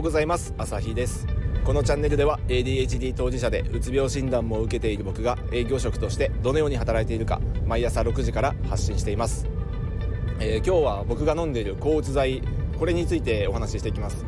[0.00, 0.54] ようございます。
[0.56, 1.26] 朝日です。
[1.62, 9.46] このチャンネルでは ADHD 当事者でうつ病診断も受けている僕が営業職としてどのように働いているか毎朝6時から発信しています、
[10.40, 12.40] えー、今日は僕が飲んでいる抗うつ剤
[12.78, 14.24] これについてお話ししていきます。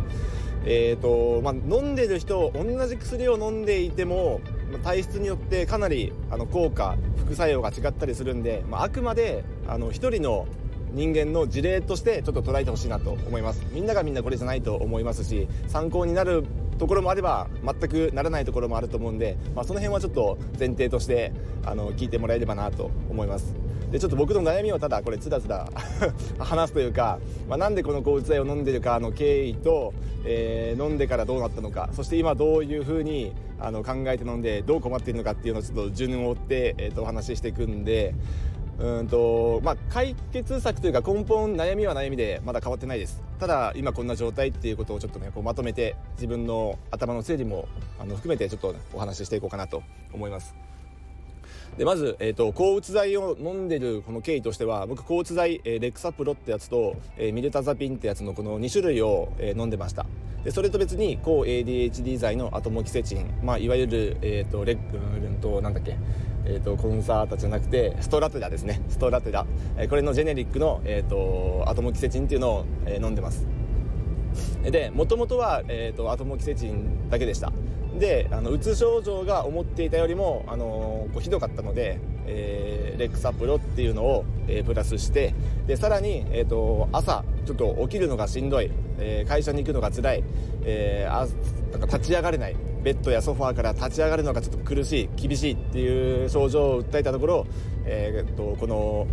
[0.66, 4.42] えーとまあ、飲んでる人同じ薬を飲んでいても
[4.84, 10.46] 体質によってかなりあの効果副作用が違ったりするんで、まあ、あくまであの1人の
[10.92, 13.64] 人間の事例としてちょっと捉えてほしいなと思います。
[13.72, 16.44] みんながみんなこれじゃないと思いますし参考になる
[16.78, 21.32] ところもあれば全くならないところもあると思うんで、まあ、その辺はちょっと前提として
[21.64, 23.54] あの聞いてもらえればなと思います。
[23.92, 25.68] でちょっと僕の悩みをただこれつらつら
[26.40, 29.92] 話すというか、まあ、なんでこの抗うつ剤を飲んでるかの経緯と、
[30.24, 38.14] えー、飲んでからどうなったのかそして今どういうふうにあの考えて飲んでどう困っているのかっていうのをちょっと順を追って、えー、とお話ししていくんで
[38.78, 43.22] うんとまあ、解決策というか根本悩みは悩みでまだ変わってないです。
[43.38, 47.68] ただ今こんな状態っていうことをちょっとねこうまとめて自分の頭の整理も
[48.00, 50.54] あの含めてちょっとお話ししていこうかなと思います。
[51.76, 60.04] でまず、えーと、抗うつ剤を飲んでるこの経緯としては僕抗うつ剤、えー、レクサプロってやつと、えー、ミルタザピンってやつのこの2種類を、えー、飲んでました。
[60.44, 64.98] でそれと別に抗 ADHD 剤のアトモキセチン、まあ、いわゆる、えーと、レック
[65.40, 65.96] となんだっけ
[66.44, 68.80] えーと、コンサータじゃなくてストラテラですね。
[68.88, 73.46] ストラテラ、えー、これのジェネリックの、えーと、アトモキセチンっていうのを、えー、飲んでます。
[74.62, 77.52] でもともとは、えーと、アトモキセチンだけでした。
[77.98, 85.34] であのうつ症状が思っていたよりも、あのー、こうひどかったので、えー、レックサプロっていうのを、えー、プラスして
[85.66, 90.24] でさらに、えーと、朝ちょっと起きるのがしんどい、えー、会社に行くのが辛い、
[90.64, 91.26] えー、あ
[91.72, 92.56] なんか立ち上がれない。
[92.82, 97.46] ベッドやソファーから立ち上がるのがちょっと苦しい厳しいっていう症状を訴えたところ、
[97.84, 99.06] えー、とこの、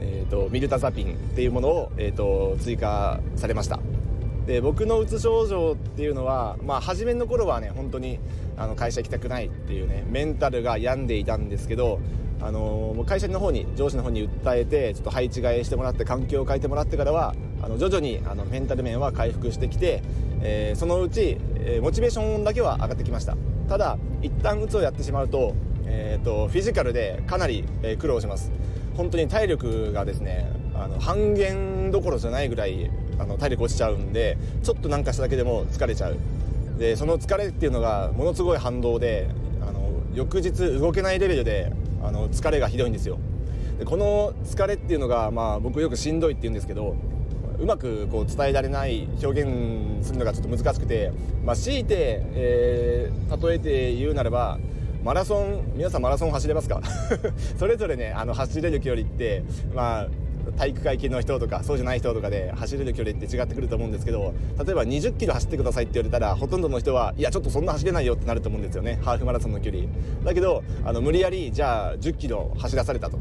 [0.00, 3.80] えーと、ミルタザピンっていうものを、えーと、追加されました。
[4.46, 8.18] で僕のうつ症状っていうのは、まあ、初めの頃はね本当に
[8.58, 11.98] あの会社行きたくないっていうねメンタルが病んでいたんですけど
[12.42, 20.02] あの、会社の方に上司の方に訴えてちょっと配置換えしてもらって環境を変えてもらってからはあの徐々にあのメンタル面は回復してきて、
[20.42, 23.36] えー、そのうち、えー、モチベーションだけは上がってきました。
[23.68, 25.54] ただ一旦うつをやってしまうと,、
[25.86, 28.50] えーと、フィジカルでかなり、え苦労します。
[28.96, 36.16] 本当に体力がですねあの半減どころじゃないぐらいあの体力落ちちゃうんでちょっとなんかしただけでも疲れちゃう。
[36.78, 39.28] でその疲れっていうのがものすごい反動で
[39.60, 41.72] あの翌日動けないレベルで
[42.02, 43.18] あの疲れがひどいんですよ。
[43.78, 46.96] でこの疲れっていうのが、まあ、僕よくしんどいって言うんですけど
[47.58, 51.12] うまくこう伝えられない表現するのがちょっと難しくて、
[51.44, 54.58] まあ、強いて、えー、例えて言うならば
[55.02, 56.80] マラソン皆さんマラソン走れますか？
[57.58, 59.42] それぞれねあの走れる距離って
[59.74, 60.08] まあ
[60.58, 64.34] 体育会系の人とかそうじゃない人とかで走れる距離って違ってくると思うんですけど
[64.64, 68.98] 例えば2 0キロ走ってくださいって言われたらほとんどの人はいやちょっとそんな走れないよってなると思うんですよね。
[69.02, 69.84] ハーフマラソンの距離。
[70.24, 73.18] だけどあの無理やりじゃあ1 0キロ走らされたと。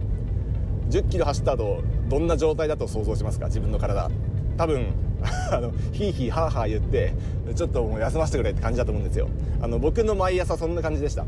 [0.89, 1.81] 1 0キロ走った後
[2.13, 3.47] どんな状態だと想像しますか？
[3.47, 4.07] 自分の体。
[4.55, 4.93] 多分
[5.51, 7.11] あのヒーヒーハーハー言って
[7.55, 9.29] ちょっともう休ませてくれって感じだと思うんですよ。
[9.61, 11.25] あの僕の毎朝そんな感じでした。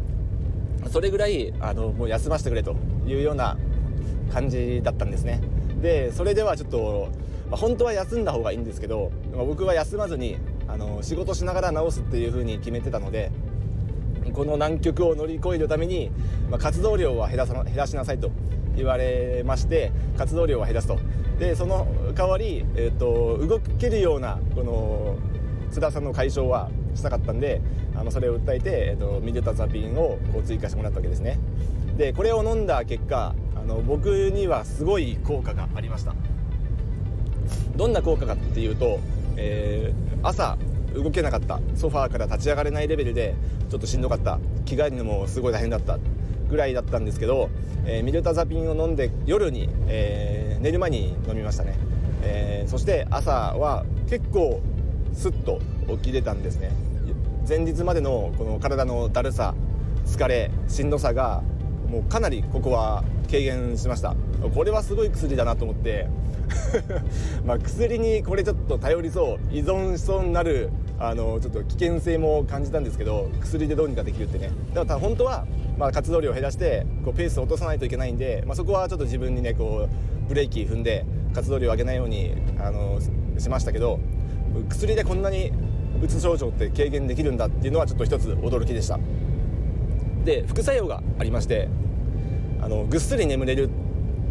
[0.91, 2.75] それぐらいあのもう休ませてくれと
[3.07, 3.57] いうような
[4.31, 5.41] 感じだったんですね。
[5.81, 7.07] でそれではちょっと、
[7.50, 13.31] まあ、本当は休んだ方がいいんですけど、まあ、僕は休まずにあの仕事しながら治すっていうふうに決めてたので
[14.34, 16.12] この難局を乗り越えるために、
[16.50, 18.31] まあ、活動量は減らさ減らしなさいと
[18.75, 21.00] 言われまして活動量は減らすと。
[21.40, 25.18] でその代わり、えーと、動けるようなこの
[25.74, 27.62] 辛さの解消はしたかったんで
[27.94, 31.38] あのそれを訴えて、えーと、ミルタザピンをこう追加してもらったわけですね。
[31.97, 36.14] でこれを飲んだ結果あの僕にはすごい効果がありました。
[37.75, 39.00] どんな効果かっていうと、
[39.35, 40.58] えー、朝
[40.95, 41.59] 動けなかった。
[41.75, 43.35] ソファーから立ち上がれないレベルで
[43.69, 44.39] ちょっとしんどかった。
[44.66, 46.00] 着替えるのもすごい大変だった
[46.50, 47.50] ぐらいだったんですけど、
[47.85, 51.75] えー、ミルタザピンを飲んで夜に、えー、寝る前に飲みましたね、
[52.23, 54.61] えー、そして朝は結構
[55.14, 56.72] スッと起きれたんですね。
[57.47, 59.53] 前日までのこの体のだるさ
[60.05, 61.43] 疲れしんどさが
[61.87, 64.16] もうかなりここは軽減しました。
[64.53, 66.08] これはすごい薬だなと思って。
[67.46, 74.52] まあ薬にこれちょっと頼りそう依存しそうになるあのちょっと危険性も感じたんですけど薬でどうにかできるってね。
[74.73, 75.46] だから本当は、
[75.78, 82.99] まあ、活動量を減らしてこうペースを落とさないといけないんで、まあ、そこはちょっと自分にねこうブレーキ踏んで活動量を上げないようにあの
[83.37, 83.99] しましたけど
[84.70, 85.52] 薬でこんなに
[86.02, 88.99] うつ症状って軽減できるんだっていうのはちょっと一つ驚きでした。
[90.25, 91.69] で副作用がありまして
[92.61, 93.69] あのぐっすり眠れる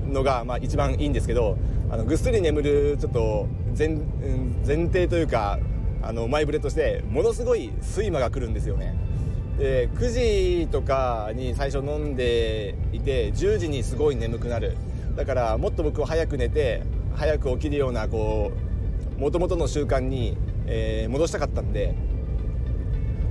[0.09, 1.57] のが、まあ、一番いいんですけど
[1.91, 3.47] あのぐっすり眠るちょっと
[3.79, 3.89] 前
[4.67, 5.59] 前提というか
[6.03, 8.95] あの前触れとしてものすごい睡魔が来るんですよね。
[9.59, 14.77] で9時とかに最初飲んでいて10時にすごい眠くなる。
[15.17, 16.83] だからもっと僕は早く寝て
[17.15, 18.53] 早く起きるようなこ
[19.17, 20.37] う元々の習慣に、
[20.67, 21.95] えー、戻したかったんで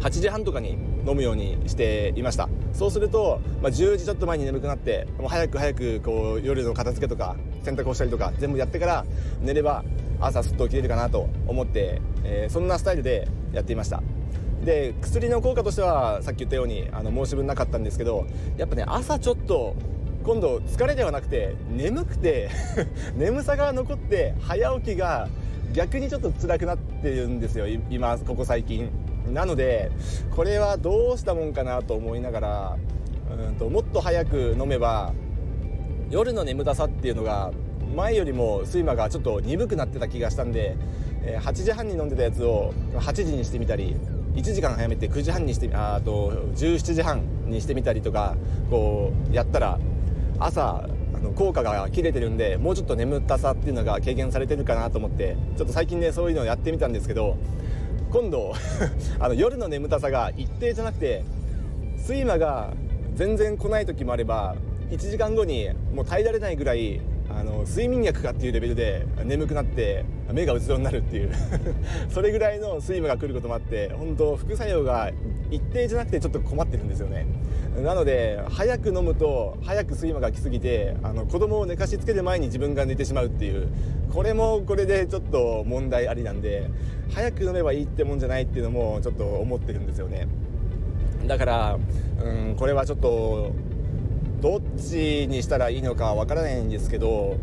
[0.04, 0.72] 8時半とかに
[1.08, 2.50] 飲むようにしていました。
[2.74, 9.06] そうすると、まあ、10時ちょっと前に眠くなってもう早く早くこう夜の片付けとか洗濯をしたりとか全部やってから
[9.42, 9.86] 寝れば
[10.20, 14.04] 朝すっと起きれるかなと思って、えー、そんなスタイルでやっていました。
[14.66, 18.26] で薬の効果としてはさっき言ったようにあの申し分なかったんですけど
[18.58, 19.76] やっぱね朝ちょっと
[20.26, 22.50] 今度疲れではなくて眠くて
[23.16, 25.30] 眠さが残って早起きが
[25.74, 28.90] 逆にちょっと辛くなってるんですよ今ここ最近。
[29.32, 29.92] なので
[30.36, 32.78] これはどうしたもんかなと思いながら
[33.48, 35.14] うんともっと早く飲めば
[36.10, 37.52] 夜の眠たさっていうのが
[37.96, 40.76] 前よりも睡魔がちょっと鈍くなってた気がしたんで
[41.24, 43.96] 8時半に飲んでたやつを8時にしてみたり
[44.36, 48.36] 1時間早めて9時半にしてあと17時半にしてみたりとか
[48.70, 49.80] こうやったら
[50.40, 57.38] 朝あの効果が切れてるんでもうちょっと眠たさっていうのが軽減されてるかなと思ってちょっと最近ねそういうのをやってみたんですけど
[58.14, 58.54] 今度
[59.20, 61.24] あの夜の眠たさが一定じゃなくて
[61.98, 62.72] 睡魔が
[63.16, 64.56] 全然来ない時もあれば
[64.92, 67.02] 1時間後にもう耐えられないぐらい
[67.36, 71.32] あの睡眠薬かっていうレベルで眠くなって目がうつろになるっていう。
[72.10, 75.10] それぐらいの睡魔が来ることもあって本当副作用が
[75.54, 77.26] 一定じゃなくてちょっと困ってるんですよね。
[77.84, 83.68] なので早く飲むと早く睡魔が来すぎてあの子供を寝かしつける前に自分が寝てしまうっていう。
[84.14, 86.70] これもこれでちょっと問題ありなんで
[87.10, 90.28] 早く飲めばいいってもんじゃないっていうのもちょっと思ってるんですよね。
[91.28, 91.80] だから
[92.24, 93.52] うんこれはちょっと
[94.42, 97.38] どっちにしたらいいのかわからないんですけど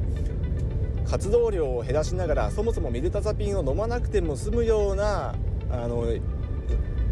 [1.09, 5.35] 活動量を減らしながらそもそもミルタザピンを飲まなくても済むような
[5.73, 6.05] あの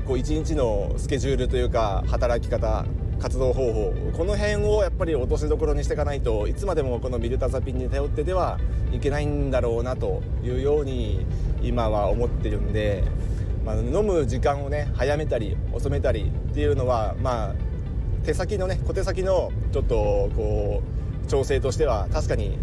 [0.09, 2.87] こう一日のスケジュールというか働き方
[3.21, 8.59] 活動方法この辺をやっぱり落としどころにしていかないといつまでもこのミルタザピンに頼ってでは
[8.91, 11.27] いけないんだろうなというように
[11.61, 13.05] 今は思ってるんで、
[13.67, 17.55] まあ、飲む時間をね早めたり遅めたりっていうのはまあ
[18.25, 20.83] 手先のね小手先のちょっとこ
[21.27, 22.57] う調整としては確かに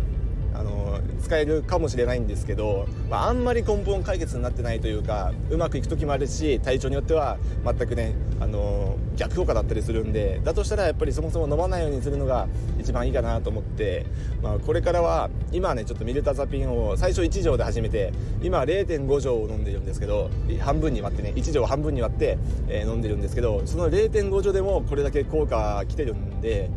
[0.57, 12.47] あの使えるかもしれないんですけど、まあ、あんまり根本解決になってないというかうまくいく時もあるし体調によっては全くねあの逆効果だったりするんでだとしたらやっぱりそもそも飲まないようにするのが
[12.79, 14.05] 一番いいかなと思って、
[14.41, 20.29] まあ、これからは今はねちょっとミルタザピンを最初1錠で始めて今0.5錠を飲んでるんですけど
[20.59, 22.37] 半分に割ってね1錠半分に割って、
[22.67, 26.69] えー、飲んでるんですけどその0.5錠でもこれだけ効果来てるんで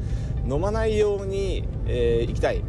[0.48, 2.64] 飲まないように、えー、いきたい。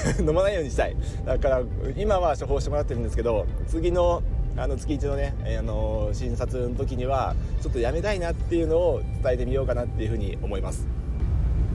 [0.20, 0.96] 飲まないようにしたい。
[1.24, 1.62] だから
[1.96, 4.22] 今は処方してもらってるんですけど次の
[4.56, 10.84] あの月1のね、あの診察の時にはちょっとやめたいなっていうのを伝えてみようかなっていうふうに思います、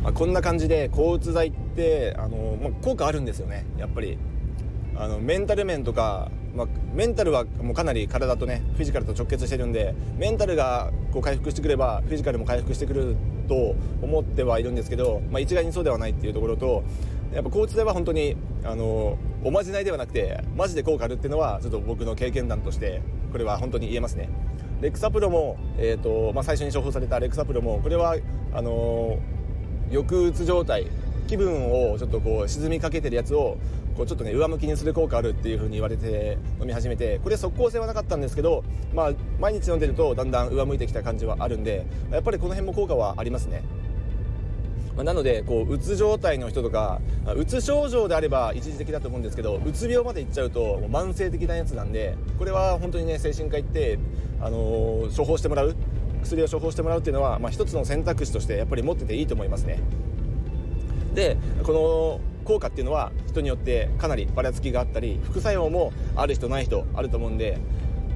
[0.03, 3.65] まあ、こんな感じで抗うつ剤ってあの、まあ、効果あるんですよね。
[3.77, 4.17] やっぱり。
[4.95, 13.15] あのメンタル面とか、まあ、メンタルはもうかなり体とねフィジカルと直結してるんでメンタルがこう回復してくればフィジカルも回復してくる
[13.47, 16.83] と思ってはいるんですけど、まあ、一概にそうではないっていうところと
[17.33, 24.29] やっぱコーチでは本当にあのおまじないではなくてマジで効果あるっていうのはちょっと僕の経験談としてこれは本当に言えますね。
[24.81, 28.17] レクサプロも、えーとまあ、最初に処方されたレクサプロもこれは
[28.53, 29.17] あの
[29.89, 30.87] 抑うつ状態
[31.27, 33.57] 気分をちょっとこう沈みかけてるやつを
[33.95, 38.63] こうちょっとね上向きにする効果あるっていう風に言われて飲み始めてこれ即効性はなかったんですけど、
[38.93, 43.63] まあ、毎日飲んでるとだんだん上向いてきた感じはあるんでやっぱりこの辺も効果はありますね。
[44.95, 47.01] ま、なのでこううつ状態の人とか
[47.35, 53.99] うつ症状であれば一時的だと思うんですけどうつ病までいっちゃうとう慢性的なやつなんでこれは本当にね精神科行って、
[54.41, 55.75] あのー、処方してもらう
[56.23, 59.79] 薬を処方してもらうっていうのは、まあ、一つの選択肢としてやっぱり持ってていいと思いますね。
[61.13, 67.57] でこの効果っていうのは人によってかなりばらつきがあったり副作用もある人ない人あると思うんで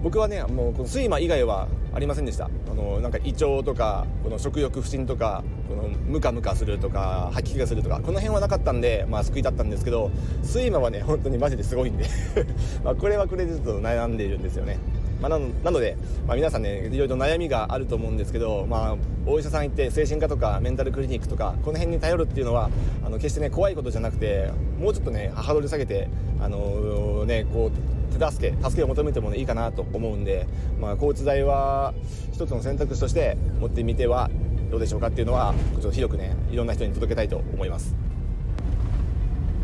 [0.03, 2.45] 僕はねもうこの睡魔以外はありませんでした。
[2.45, 10.11] あのなんか胃腸とかこの食欲不振とかこのムカムカするとか吐き気がするとかこの辺はなかったんでまあ救いだったんですけど
[10.43, 12.05] 睡魔はね本当にマジですごいんで。
[12.83, 14.77] まあこれはこれでちょっと悩んでいるんですよね。
[15.21, 22.69] まあ、なので、まあ、皆さんねいろいろ悩みがあると思うんですけど、まあ、お医者さん行って精神科とかメンタルクリニックとかこの辺に頼るっていうのは
[23.03, 26.07] あの決してね怖いことじゃなくてもうちょっとねハードル下げて
[26.39, 30.47] あのー、ねこう手助け助けを求めても、ね、いいかなと思うんで、
[30.79, 31.93] まあ、交通剤は
[32.31, 34.29] 一つの選択肢として持ってみては
[34.69, 37.95] どうでしょうかっていうのはちょっと広くねいろんな人に届けたいと思います。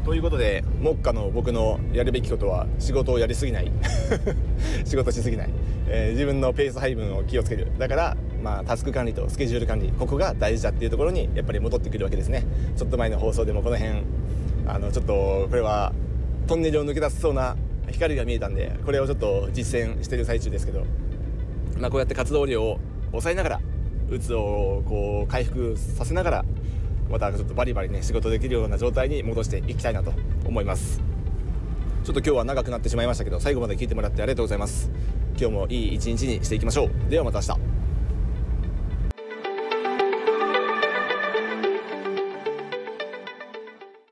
[0.05, 3.71] ということで目下の僕のやるべきことは仕事をやりすぎない。
[4.83, 5.49] 仕事しすぎない、
[5.87, 7.67] えー、自分のペース配分を気をつける。
[7.77, 12.43] だからまあ、タスク管理とスケジュール管理ここが大事だっていうところにやっぱり戻ってくるわけですね。
[12.75, 14.03] ちょっと前の放送でもこの辺
[14.67, 15.93] あのちょっとこれは
[16.45, 17.55] トンネルを抜け出せそうな
[17.91, 20.85] 光が見えたんでこれをちょっと実践してる最中ですけど、
[21.77, 22.79] まあ、こうやって活動量を
[23.11, 23.61] 抑えながら
[24.09, 26.45] うつをこう回復させながら
[27.09, 30.13] またちょっとバリバリね仕事できるような状態に戻していきたいなと
[30.45, 31.01] 思います。
[32.03, 34.91] ちょっと今日は長くなってしまいましたけど最後まで聞いてもらってありがとうございます。
[35.37, 37.09] 今日もいい一日にしていきましょう。
[37.09, 37.72] ではまた明日。